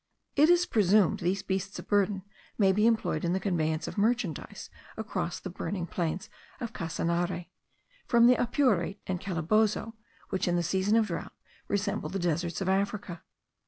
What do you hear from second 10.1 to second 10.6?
which in